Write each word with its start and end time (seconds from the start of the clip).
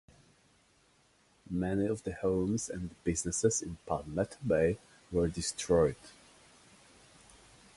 Many 1.51 1.85
of 1.85 2.01
the 2.05 2.13
homes 2.13 2.69
and 2.71 2.89
businesses 3.03 3.61
in 3.61 3.77
Palmetto 3.85 4.37
Bay 4.47 4.79
were 5.11 5.27
destroyed. 5.27 5.95